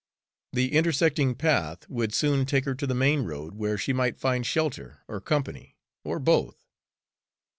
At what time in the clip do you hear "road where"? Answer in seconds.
3.21-3.77